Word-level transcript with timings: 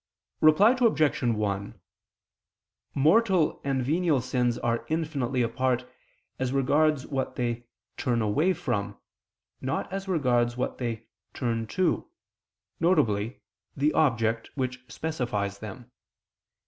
Reply 0.39 0.75
Obj. 0.81 1.21
1: 1.21 1.79
Mortal 2.95 3.61
and 3.63 3.83
venial 3.83 4.19
sins 4.19 4.57
are 4.57 4.83
infinitely 4.89 5.43
apart 5.43 5.85
as 6.39 6.51
regards 6.51 7.05
what 7.05 7.35
they 7.35 7.67
turn 7.97 8.19
away 8.19 8.53
from, 8.53 8.97
not 9.61 9.93
as 9.93 10.07
regards 10.07 10.57
what 10.57 10.79
they 10.79 11.05
turn 11.35 11.67
to, 11.67 12.09
viz. 12.79 13.33
the 13.77 13.93
object 13.93 14.49
which 14.55 14.83
specifies 14.87 15.59
them. 15.59 15.91